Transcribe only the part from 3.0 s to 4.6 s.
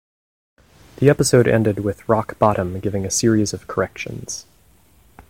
a series of corrections.